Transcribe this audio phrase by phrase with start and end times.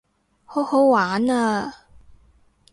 [0.45, 1.85] 好好玩啊